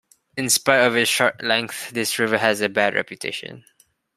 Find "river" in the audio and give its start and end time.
2.17-2.39